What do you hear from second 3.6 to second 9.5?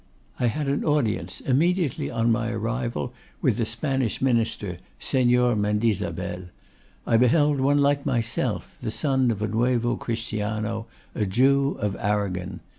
Spanish Minister, Senor Mendizabel; I beheld one like myself, the son of a